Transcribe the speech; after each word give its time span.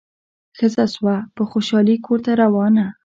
ښځه 0.57 0.85
سوه 0.95 1.15
په 1.35 1.43
خوشالي 1.49 1.95
کورته 2.05 2.31
روانه 2.43 2.85